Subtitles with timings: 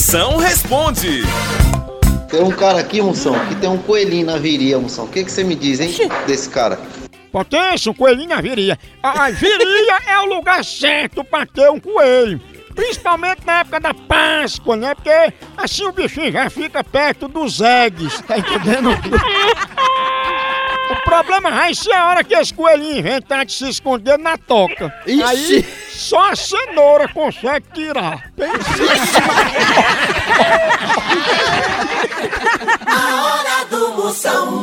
[0.00, 1.22] Moção responde.
[2.30, 5.04] Tem um cara aqui, Moção, que tem um coelhinho na viria, Moção.
[5.04, 5.92] O que, que você me diz, hein,
[6.26, 6.80] desse cara?
[7.30, 8.78] Potência, um coelhinho na viria.
[9.02, 12.40] A a viria é o lugar certo pra ter um coelho.
[12.74, 14.94] Principalmente na época da Páscoa, né?
[14.94, 18.88] Porque assim o bichinho já fica perto dos eggs, tá entendendo?
[21.20, 24.90] O problema vai ser a hora que esse coelhinho inventar de se esconder na toca.
[25.06, 28.32] Aí só a cenoura consegue tirar.
[32.86, 34.59] A hora do Moção.